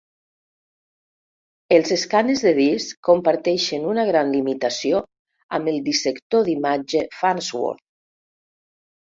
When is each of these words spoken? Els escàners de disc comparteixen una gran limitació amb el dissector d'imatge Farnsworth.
Els 1.75 1.91
escàners 1.95 2.41
de 2.45 2.53
disc 2.59 2.97
comparteixen 3.09 3.85
una 3.91 4.07
gran 4.09 4.33
limitació 4.37 5.03
amb 5.59 5.71
el 5.75 5.79
dissector 5.91 6.49
d'imatge 6.51 7.05
Farnsworth. 7.21 7.87